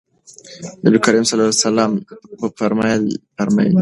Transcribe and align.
نبي 0.83 0.97
کريم 1.05 1.23
صلی 1.27 1.35
الله 1.35 1.53
عليه 1.55 1.65
وسلم 1.67 1.91
فرمايلي 2.59 2.97
دي: 3.05 3.67